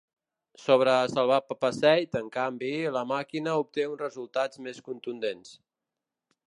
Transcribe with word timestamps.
Sobre 0.61 0.93
Salvat-Papasseit, 1.11 2.17
en 2.21 2.31
canvi, 2.37 2.73
la 2.97 3.05
màquina 3.13 3.55
obté 3.67 3.87
uns 3.93 4.03
resultats 4.07 4.65
més 4.69 4.83
contundents. 4.89 5.55